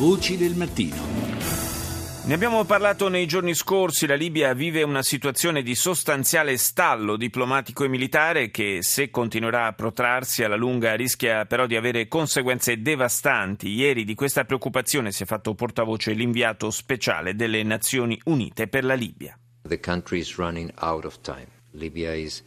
Voci 0.00 0.38
del 0.38 0.54
mattino. 0.54 0.96
Ne 2.24 2.32
abbiamo 2.32 2.64
parlato 2.64 3.08
nei 3.08 3.26
giorni 3.26 3.52
scorsi, 3.52 4.06
la 4.06 4.14
Libia 4.14 4.54
vive 4.54 4.82
una 4.82 5.02
situazione 5.02 5.62
di 5.62 5.74
sostanziale 5.74 6.56
stallo 6.56 7.18
diplomatico 7.18 7.84
e 7.84 7.88
militare 7.88 8.50
che 8.50 8.78
se 8.80 9.10
continuerà 9.10 9.66
a 9.66 9.74
protrarsi 9.74 10.42
alla 10.42 10.56
lunga 10.56 10.94
rischia 10.94 11.44
però 11.44 11.66
di 11.66 11.76
avere 11.76 12.08
conseguenze 12.08 12.80
devastanti. 12.80 13.68
Ieri 13.68 14.04
di 14.04 14.14
questa 14.14 14.46
preoccupazione 14.46 15.12
si 15.12 15.24
è 15.24 15.26
fatto 15.26 15.54
portavoce 15.54 16.12
l'inviato 16.12 16.70
speciale 16.70 17.34
delle 17.34 17.62
Nazioni 17.62 18.18
Unite 18.24 18.68
per 18.68 18.84
la 18.84 18.94
Libia. 18.94 19.38
The 19.68 19.80
country 19.80 20.20
is 20.20 20.36
running 20.36 20.72
out 20.78 21.04
of 21.04 21.20
time. 21.20 21.48
Libya 21.72 22.14
is 22.14 22.42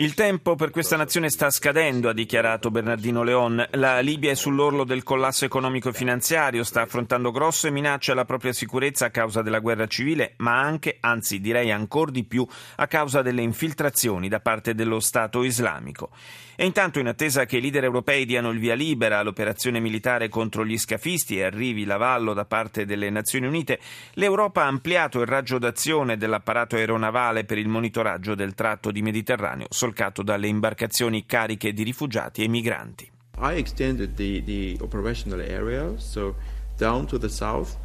Il 0.00 0.14
tempo 0.14 0.54
per 0.54 0.70
questa 0.70 0.96
nazione 0.96 1.30
sta 1.30 1.50
scadendo, 1.50 2.08
ha 2.08 2.12
dichiarato 2.12 2.70
Bernardino 2.70 3.24
Leon. 3.24 3.66
La 3.72 3.98
Libia 3.98 4.30
è 4.30 4.34
sull'orlo 4.36 4.84
del 4.84 5.02
collasso 5.02 5.44
economico 5.44 5.88
e 5.88 5.94
finanziario, 5.94 6.62
sta 6.62 6.82
affrontando 6.82 7.32
grosse 7.32 7.70
minacce 7.70 8.12
alla 8.12 8.24
propria 8.24 8.52
sicurezza 8.52 9.06
a 9.06 9.10
causa 9.10 9.42
della 9.42 9.58
guerra 9.58 9.88
civile, 9.88 10.34
ma 10.38 10.60
anche, 10.60 10.98
anzi 11.00 11.40
direi 11.40 11.72
ancora 11.72 12.12
di 12.12 12.22
più, 12.22 12.46
a 12.76 12.86
causa 12.86 13.20
delle 13.20 13.42
infiltrazioni 13.42 14.28
da 14.28 14.38
parte 14.38 14.76
dello 14.76 15.00
Stato 15.00 15.42
islamico. 15.42 16.10
E 16.56 16.64
intanto, 16.64 17.00
in 17.00 17.08
attesa 17.08 17.46
che 17.46 17.56
i 17.56 17.60
leader 17.60 17.82
europei 17.82 18.24
diano 18.24 18.50
il 18.50 18.60
via 18.60 18.74
libera 18.74 19.18
all'operazione 19.18 19.80
militare 19.80 20.28
contro 20.28 20.64
gli 20.64 20.78
scafisti 20.78 21.38
e 21.38 21.42
arrivi 21.42 21.84
l'avallo 21.84 22.32
da 22.32 22.44
parte 22.44 22.84
delle 22.84 23.10
Nazioni 23.10 23.46
Unite, 23.46 23.80
l'Europa 24.12 24.62
ha 24.62 24.66
ampliato 24.84 25.22
il 25.22 25.26
raggio 25.26 25.58
d'azione 25.58 26.18
dell'apparato 26.18 26.76
aeronavale 26.76 27.44
per 27.44 27.56
il 27.56 27.68
monitoraggio 27.68 28.34
del 28.34 28.52
tratto 28.52 28.90
di 28.90 29.00
Mediterraneo 29.00 29.66
solcato 29.70 30.22
dalle 30.22 30.46
imbarcazioni 30.46 31.24
cariche 31.24 31.72
di 31.72 31.82
rifugiati 31.82 32.44
e 32.44 32.48
migranti. 32.48 33.10
I 33.38 33.56
extended 33.56 34.14
the, 34.14 34.42
the 34.44 34.76
operational 34.82 35.40
area, 35.40 35.96
so 35.96 36.34
down 36.76 37.06
to 37.06 37.18
the 37.18 37.30
south. 37.30 37.78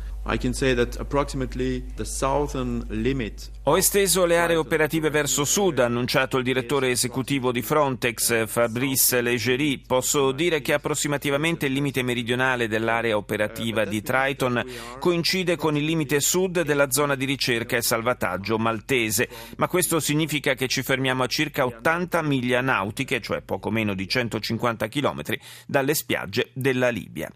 Ho 3.64 3.78
esteso 3.78 4.26
le 4.26 4.38
aree 4.38 4.58
operative 4.58 5.10
verso 5.10 5.46
sud, 5.46 5.80
ha 5.80 5.86
annunciato 5.86 6.38
il 6.38 6.44
direttore 6.44 6.90
esecutivo 6.90 7.52
di 7.52 7.62
Frontex, 7.62 8.46
Fabrice 8.48 9.22
Leggeri. 9.22 9.82
Posso 9.86 10.32
dire 10.32 10.62
che 10.62 10.74
approssimativamente 10.74 11.68
il 11.68 11.74
limite 11.74 12.04
meridionale 12.04 12.68
dell'area 12.68 13.16
operativa 13.16 13.86
di 13.86 14.02
Triton 14.02 14.64
coincide 15.00 15.56
con 15.56 15.78
il 15.78 15.86
limite 15.86 16.20
sud 16.20 16.62
della 16.62 16.92
zona 16.92 17.16
di 17.16 17.26
ricerca 17.26 17.78
e 17.78 17.82
salvataggio 17.82 18.58
maltese, 18.58 19.30
ma 19.58 19.68
questo 19.68 20.00
significa 20.00 20.54
che 20.54 20.68
ci 20.68 20.84
fermiamo 20.84 21.24
a 21.24 21.28
circa 21.28 21.66
80 21.66 22.22
miglia 22.24 22.62
nautiche, 22.62 23.22
cioè 23.22 23.42
poco 23.42 23.72
meno 23.72 23.94
di 23.94 24.08
150 24.08 24.88
chilometri, 24.88 25.40
dalle 25.66 25.94
spiagge 25.94 26.50
della 26.54 26.90
Libia. 26.90 27.32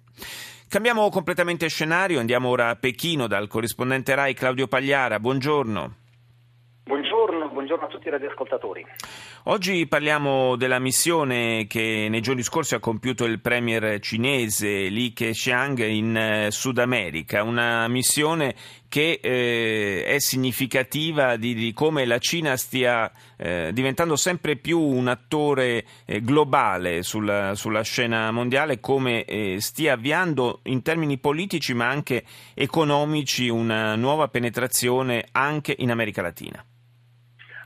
Cambiamo 0.73 1.07
completamente 1.11 1.67
scenario, 1.69 2.19
andiamo 2.19 2.49
ora 2.49 2.69
a 2.69 2.75
Pechino 2.75 3.27
dal 3.27 3.47
corrispondente 3.47 4.15
RAI 4.15 4.33
Claudio 4.33 4.67
Pagliara. 4.67 5.19
Buongiorno. 5.19 6.02
Buongiorno, 7.53 7.85
a 7.85 7.87
tutti 7.87 8.07
i 8.07 8.09
radioascoltatori. 8.09 8.83
Oggi 9.43 9.85
parliamo 9.85 10.55
della 10.55 10.79
missione 10.79 11.67
che 11.67 12.07
nei 12.09 12.19
giorni 12.19 12.41
scorsi 12.41 12.73
ha 12.73 12.79
compiuto 12.79 13.25
il 13.25 13.39
premier 13.41 13.99
cinese 13.99 14.87
Li 14.87 15.13
Keqiang 15.13 15.77
in 15.85 16.17
eh, 16.17 16.47
Sud 16.49 16.79
America, 16.79 17.43
una 17.43 17.87
missione 17.87 18.55
che 18.89 19.19
eh, 19.21 20.03
è 20.03 20.19
significativa 20.19 21.35
di, 21.35 21.53
di, 21.53 21.73
come 21.73 22.05
la 22.05 22.17
Cina 22.17 22.57
stia 22.57 23.11
eh, 23.37 23.69
diventando 23.71 24.15
sempre 24.15 24.55
più 24.55 24.79
un 24.79 25.07
attore 25.07 25.85
eh, 26.05 26.21
globale 26.21 27.03
sulla, 27.03 27.53
sulla, 27.53 27.83
scena 27.83 28.31
mondiale, 28.31 28.79
come 28.79 29.25
eh, 29.25 29.61
stia 29.61 29.93
avviando 29.93 30.61
in 30.63 30.81
termini 30.81 31.19
politici 31.19 31.75
ma 31.75 31.87
anche 31.87 32.23
economici 32.55 33.47
una 33.47 33.95
nuova 33.95 34.27
penetrazione 34.27 35.27
anche 35.33 35.75
in 35.77 35.91
America 35.91 36.23
Latina. 36.23 36.65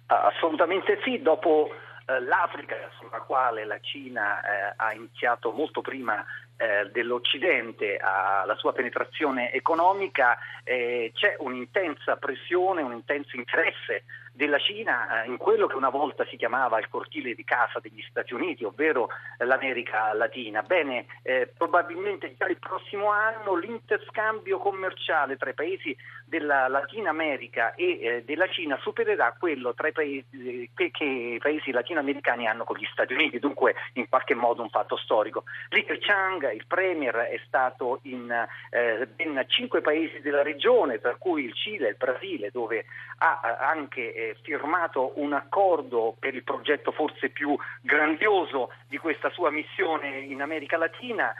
Assolutamente 0.07 0.99
sì, 1.03 1.21
dopo 1.21 1.69
eh, 2.05 2.21
l'Africa 2.21 2.75
sulla 2.97 3.19
quale 3.19 3.65
la 3.65 3.79
Cina 3.81 4.41
eh, 4.41 4.73
ha 4.77 4.93
iniziato 4.93 5.51
molto 5.51 5.81
prima 5.81 6.23
eh, 6.55 6.89
dell'Occidente 6.91 7.97
alla 7.97 8.55
sua 8.55 8.71
penetrazione 8.71 9.51
economica 9.51 10.37
eh, 10.63 11.11
c'è 11.13 11.35
un'intensa 11.39 12.15
pressione, 12.15 12.81
un 12.81 12.93
intenso 12.93 13.35
interesse 13.35 14.05
della 14.37 14.59
Cina 14.59 15.23
eh, 15.23 15.27
in 15.27 15.37
quello 15.37 15.65
che 15.65 15.75
una 15.75 15.89
volta 15.89 16.23
si 16.25 16.37
chiamava 16.37 16.77
il 16.77 16.87
cortile 16.89 17.33
di 17.33 17.43
casa 17.43 17.79
degli 17.79 18.03
Stati 18.07 18.35
Uniti, 18.35 18.63
ovvero 18.63 19.09
l'America 19.39 20.13
Latina. 20.13 20.61
Bene, 20.61 21.07
eh, 21.23 21.51
probabilmente 21.57 22.35
già 22.37 22.45
il 22.45 22.59
prossimo 22.59 23.09
anno 23.09 23.55
l'interscambio 23.55 24.59
commerciale 24.59 25.37
tra 25.37 25.49
i 25.49 25.55
paesi 25.55 25.97
della 26.23 26.67
Latina 26.67 27.09
America 27.09 27.73
e 27.73 27.99
eh, 27.99 28.23
della 28.25 28.47
Cina 28.49 28.77
supererà 28.81 29.35
quello 29.37 29.73
paesi 29.73 30.69
che, 30.75 30.91
che, 30.91 31.03
i 31.03 31.39
paesi 31.39 31.71
latinoamericani 31.71 32.47
hanno 32.47 32.63
con 32.63 32.77
gli 32.77 32.87
Stati 32.91 33.13
Uniti, 33.13 33.39
dunque 33.39 33.73
in 33.93 34.07
qualche 34.07 34.35
modo 34.35 34.61
un 34.61 34.69
fatto 34.69 34.97
storico. 34.97 35.45
Li 35.69 35.83
Keqiang, 35.83 36.53
il 36.53 36.67
premier, 36.67 37.15
è 37.15 37.39
stato 37.47 37.99
in 38.03 38.29
eh, 38.69 39.07
ben 39.07 39.43
cinque 39.47 39.81
paesi 39.81 40.21
della 40.21 40.43
regione, 40.43 40.99
tra 40.99 41.15
cui 41.15 41.45
il 41.45 41.53
Cile 41.53 41.89
il 41.89 41.95
Brasile, 41.97 42.51
dove 42.51 42.85
ha 43.19 43.57
anche 43.59 44.26
firmato 44.41 45.13
un 45.15 45.33
accordo 45.33 46.15
per 46.19 46.35
il 46.35 46.43
progetto 46.43 46.91
forse 46.91 47.29
più 47.29 47.57
grandioso 47.81 48.71
di 48.87 48.97
questa 48.97 49.29
sua 49.29 49.49
missione 49.51 50.19
in 50.19 50.41
America 50.41 50.77
Latina, 50.77 51.33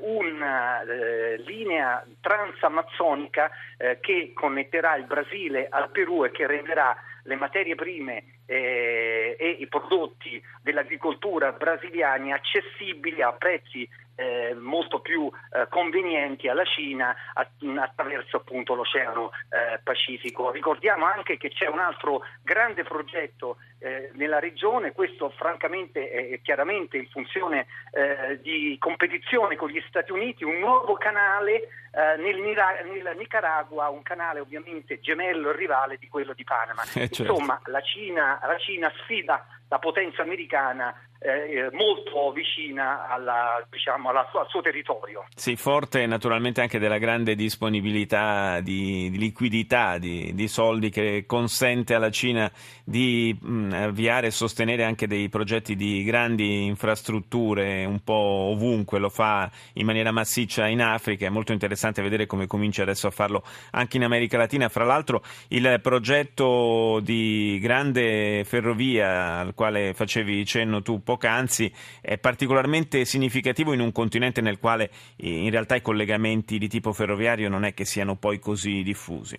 una 0.00 0.82
eh, 0.82 1.36
linea 1.38 2.04
transamazzonica 2.20 3.50
eh, 3.76 3.98
che 4.00 4.32
connetterà 4.34 4.96
il 4.96 5.04
Brasile 5.04 5.68
al 5.68 5.90
Perù 5.90 6.24
e 6.24 6.30
che 6.30 6.46
renderà 6.46 6.96
le 7.24 7.36
materie 7.36 7.74
prime 7.74 8.24
eh, 8.46 9.36
e 9.38 9.48
i 9.48 9.66
prodotti 9.66 10.42
dell'agricoltura 10.62 11.52
brasiliani 11.52 12.32
accessibili 12.32 13.22
a 13.22 13.32
prezzi 13.32 13.88
eh, 14.16 14.54
molto 14.54 15.00
più 15.00 15.30
eh, 15.52 15.66
convenienti 15.68 16.48
alla 16.48 16.64
Cina 16.64 17.14
attraverso 17.32 18.36
appunto 18.36 18.74
l'Oceano 18.74 19.30
eh, 19.48 19.80
Pacifico. 19.82 20.50
Ricordiamo 20.50 21.04
anche 21.04 21.36
che 21.36 21.48
c'è 21.48 21.66
un 21.66 21.80
altro 21.80 22.22
grande 22.42 22.84
progetto 22.84 23.56
eh, 23.80 24.10
nella 24.14 24.38
regione, 24.38 24.92
questo 24.92 25.30
francamente 25.30 26.10
è 26.10 26.40
chiaramente 26.42 26.96
in 26.96 27.08
funzione 27.08 27.66
eh, 27.92 28.40
di 28.40 28.76
competizione 28.78 29.56
con 29.64 29.72
gli 29.72 29.82
Stati 29.88 30.12
Uniti, 30.12 30.44
un 30.44 30.58
nuovo 30.58 30.92
canale 30.94 31.68
eh, 31.90 32.16
nel, 32.18 32.38
nel, 32.38 33.16
Nicaragua, 33.16 33.88
un 33.88 34.02
canale 34.02 34.40
ovviamente 34.40 35.00
gemello 35.00 35.50
e 35.50 35.56
rivale 35.56 35.96
di 35.96 36.06
quello 36.06 36.34
di 36.34 36.44
Panama. 36.44 36.82
Certo. 36.84 37.22
Insomma, 37.22 37.58
la 37.64 37.80
Cina, 37.80 38.38
la 38.42 38.58
Cina 38.58 38.92
sfida 39.02 39.46
la 39.68 39.78
potenza 39.78 40.22
americana 40.22 40.94
eh, 41.24 41.70
molto 41.72 42.32
vicina 42.32 43.08
alla, 43.08 43.64
diciamo, 43.70 44.10
alla 44.10 44.26
sua, 44.30 44.42
al 44.42 44.48
suo 44.48 44.60
territorio. 44.60 45.24
Sì, 45.34 45.56
forte 45.56 46.04
naturalmente 46.04 46.60
anche 46.60 46.78
della 46.78 46.98
grande 46.98 47.34
disponibilità 47.34 48.60
di, 48.60 49.08
di 49.10 49.16
liquidità, 49.16 49.96
di, 49.96 50.32
di, 50.34 50.48
soldi 50.48 50.90
che 50.90 51.24
consente 51.26 51.94
alla 51.94 52.10
Cina 52.10 52.50
di 52.84 53.36
mh, 53.40 53.72
avviare 53.72 54.26
e 54.26 54.30
sostenere 54.30 54.84
anche 54.84 55.06
dei 55.06 55.30
progetti 55.30 55.74
di 55.74 56.04
grandi 56.04 56.66
infrastrutture 56.66 57.86
un 57.86 58.00
po' 58.04 58.12
ovunque, 58.52 58.98
lo 58.98 59.08
fa 59.08 59.50
in 59.74 59.86
maniera 59.86 60.12
massiccia 60.12 60.66
in 60.66 60.82
Africa, 60.82 61.24
è 61.24 61.30
molto 61.30 61.52
interessante 61.52 62.02
vedere 62.02 62.26
come 62.26 62.46
comincia 62.46 62.82
adesso 62.82 63.06
a 63.06 63.10
farlo 63.10 63.42
anche 63.70 63.96
in 63.96 64.04
America 64.04 64.36
Latina. 64.36 64.68
Fra 64.68 64.84
l'altro 64.84 65.22
il 65.48 65.78
progetto 65.80 67.00
di 67.02 67.58
grande 67.62 68.44
ferrovia 68.44 69.38
al 69.38 69.54
quale 69.54 69.63
facevi 69.94 70.44
cenno 70.44 70.82
tu 70.82 71.02
poc'anzi 71.02 71.72
è 72.00 72.18
particolarmente 72.18 73.04
significativo 73.04 73.72
in 73.72 73.80
un 73.80 73.92
continente 73.92 74.40
nel 74.40 74.58
quale 74.58 74.90
in 75.16 75.50
realtà 75.50 75.74
i 75.74 75.82
collegamenti 75.82 76.58
di 76.58 76.68
tipo 76.68 76.92
ferroviario 76.92 77.48
non 77.48 77.64
è 77.64 77.74
che 77.74 77.84
siano 77.84 78.16
poi 78.16 78.38
così 78.38 78.82
diffusi. 78.82 79.38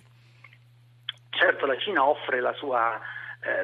Certo, 1.30 1.66
la 1.66 1.76
Cina 1.78 2.08
offre 2.08 2.40
la 2.40 2.54
sua, 2.54 2.98
eh, 3.40 3.62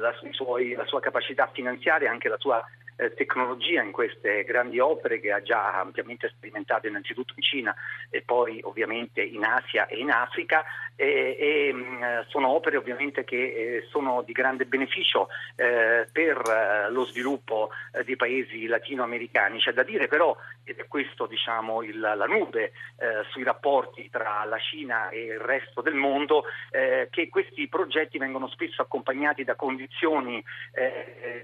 la, 0.00 0.12
suoi, 0.32 0.72
la 0.74 0.84
sua 0.86 1.00
capacità 1.00 1.48
finanziaria, 1.52 2.10
anche 2.10 2.28
la 2.28 2.38
sua 2.38 2.64
eh, 2.96 3.14
tecnologia 3.14 3.82
in 3.82 3.92
queste 3.92 4.44
grandi 4.44 4.78
opere 4.78 5.20
che 5.20 5.32
ha 5.32 5.42
già 5.42 5.78
ampiamente 5.80 6.28
sperimentato 6.28 6.86
innanzitutto 6.86 7.34
in 7.36 7.42
Cina 7.42 7.74
e 8.10 8.22
poi 8.22 8.60
ovviamente 8.64 9.22
in 9.22 9.44
Asia 9.44 9.86
e 9.86 9.98
in 9.98 10.10
Africa 10.10 10.64
e, 10.96 11.36
e 11.38 11.72
mh, 11.72 11.78
mm, 11.78 12.20
sono 12.28 12.48
opere 12.48 12.76
ovviamente 12.76 13.24
che 13.24 13.36
eh, 13.36 13.86
sono 13.88 14.22
di 14.22 14.32
grande 14.32 14.66
beneficio 14.66 15.28
eh, 15.56 16.06
per 16.12 16.42
eh, 16.46 16.90
lo 16.90 17.04
sviluppo 17.04 17.70
eh, 17.92 18.04
dei 18.04 18.16
paesi 18.16 18.66
latinoamericani. 18.66 19.58
C'è 19.58 19.72
da 19.72 19.82
dire 19.82 20.06
però, 20.08 20.36
ed 20.64 20.78
è 20.78 20.86
questo 20.86 21.26
diciamo, 21.26 21.82
il, 21.82 21.98
la 21.98 22.26
nube 22.26 22.72
eh, 22.98 23.24
sui 23.30 23.42
rapporti 23.42 24.08
tra 24.10 24.44
la 24.44 24.58
Cina 24.58 25.08
e 25.08 25.24
il 25.24 25.40
resto 25.40 25.80
del 25.80 25.94
mondo, 25.94 26.44
che 26.70 27.28
questi 27.28 27.68
progetti 27.68 28.18
vengono 28.18 28.48
spesso 28.48 28.82
accompagnati 28.82 29.44
da 29.44 29.54
condizioni 29.54 30.42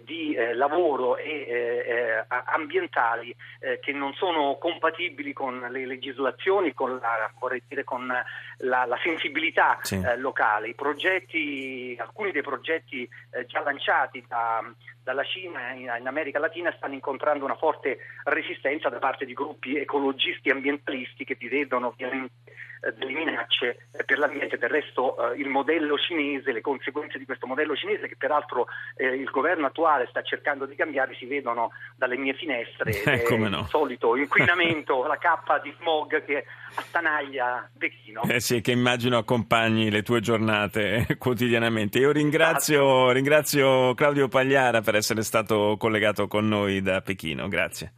di 0.03 0.37
lavoro 0.55 1.17
e 1.17 1.38
eh, 1.45 1.85
eh, 1.87 2.25
ambientali 2.29 3.35
eh, 3.61 3.79
che 3.81 3.93
non 3.93 4.13
sono 4.15 4.57
compatibili 4.59 5.33
con 5.33 5.67
le 5.71 5.87
legislazioni, 5.87 6.75
con 6.75 6.99
la, 6.99 7.31
dire, 7.67 7.85
con 7.85 8.07
la, 8.07 8.85
la 8.85 8.99
sensibilità 9.03 9.79
sì. 9.83 10.01
Locale. 10.17 10.75
Progetti, 10.75 11.97
alcuni 11.99 12.33
dei 12.33 12.43
progetti 12.43 13.09
già 13.47 13.63
lanciati 13.63 14.25
da, 14.27 14.63
dalla 15.03 15.25
Cina 15.25 15.71
in, 15.73 15.91
in, 15.99 16.07
America 16.07 16.39
Latina 16.39 16.73
stanno 16.77 16.95
incontrando 16.95 17.45
una 17.45 17.57
forte 17.57 17.99
resistenza 18.25 18.89
da 18.89 18.99
parte 18.99 19.25
di 19.25 19.33
gruppi 19.33 19.77
ecologisti 19.77 20.49
e 20.49 20.53
ambientalisti 20.53 21.25
che 21.25 21.37
vi 21.39 21.49
vedono 21.49 21.89
ovviamente 21.89 22.48
delle 22.97 23.13
minacce 23.13 23.89
eh, 23.93 24.05
per 24.05 24.19
l'ambiente. 24.19 24.59
Del 24.59 24.71
resto 24.71 25.33
eh, 25.33 25.39
il 25.39 25.49
modello 25.49 25.97
cinese, 25.99 26.53
le 26.53 26.61
conseguenze 26.61 27.19
di 27.19 27.25
questo 27.25 27.47
modello 27.47 27.75
cinese 27.75 28.09
che 28.09 28.17
peraltro 28.17 28.67
il 28.99 29.29
governo 29.31 29.67
attuale 29.67 30.07
sta 30.09 30.23
cercando 30.23 30.67
di 30.67 30.75
cambiare 30.75 31.15
si 31.15 31.27
vedono 31.27 31.71
dalle 31.97 32.17
mie 32.17 32.35
finestre. 32.35 33.03
Eh, 33.03 33.37
no. 33.37 33.61
Il 33.61 33.67
solito 33.69 34.17
inquinamento, 34.17 35.05
la 35.07 35.19
cappa 35.19 35.59
di 35.59 35.75
smog 35.79 36.25
che 36.25 36.45
attanaglia 36.75 37.69
Pechino. 37.77 38.23
Eh 38.23 38.41
sì, 38.41 38.61
che 38.61 38.73
immagino 38.73 39.19
accompagni 39.19 39.91
le 39.91 40.03
tue 40.03 40.21
giornate 40.21 41.07
quotidianamente. 41.19 41.99
Io 41.99 42.13
ringrazio, 42.13 43.11
ringrazio 43.11 43.95
Claudio 43.95 44.29
Pagliara 44.29 44.81
per 44.81 44.95
essere 44.95 45.23
stato 45.23 45.77
collegato 45.79 46.27
con 46.27 46.47
noi 46.47 46.83
da 46.83 47.01
Pechino. 47.01 47.49
Grazie. 47.49 47.93